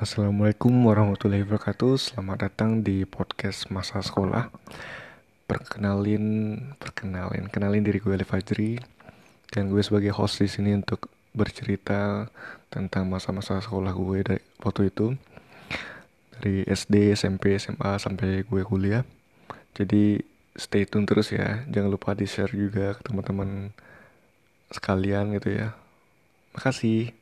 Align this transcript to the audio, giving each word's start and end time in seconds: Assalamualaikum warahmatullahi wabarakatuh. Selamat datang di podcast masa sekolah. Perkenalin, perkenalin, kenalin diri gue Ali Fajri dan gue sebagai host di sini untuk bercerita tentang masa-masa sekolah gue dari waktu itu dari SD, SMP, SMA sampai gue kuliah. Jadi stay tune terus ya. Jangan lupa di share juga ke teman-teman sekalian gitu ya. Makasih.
Assalamualaikum 0.00 0.72
warahmatullahi 0.88 1.44
wabarakatuh. 1.44 2.00
Selamat 2.00 2.48
datang 2.48 2.80
di 2.80 3.04
podcast 3.04 3.68
masa 3.68 4.00
sekolah. 4.00 4.48
Perkenalin, 5.44 6.56
perkenalin, 6.80 7.52
kenalin 7.52 7.84
diri 7.84 8.00
gue 8.00 8.16
Ali 8.16 8.24
Fajri 8.24 8.80
dan 9.52 9.68
gue 9.68 9.84
sebagai 9.84 10.16
host 10.16 10.40
di 10.40 10.48
sini 10.48 10.72
untuk 10.72 11.12
bercerita 11.36 12.32
tentang 12.72 13.12
masa-masa 13.12 13.60
sekolah 13.60 13.92
gue 13.92 14.18
dari 14.24 14.40
waktu 14.64 14.88
itu 14.88 15.20
dari 16.40 16.64
SD, 16.64 17.12
SMP, 17.12 17.60
SMA 17.60 18.00
sampai 18.00 18.48
gue 18.48 18.62
kuliah. 18.64 19.04
Jadi 19.76 20.16
stay 20.56 20.88
tune 20.88 21.04
terus 21.04 21.28
ya. 21.28 21.68
Jangan 21.68 21.92
lupa 21.92 22.16
di 22.16 22.24
share 22.24 22.56
juga 22.56 22.96
ke 22.96 23.04
teman-teman 23.04 23.68
sekalian 24.72 25.36
gitu 25.36 25.60
ya. 25.60 25.76
Makasih. 26.56 27.19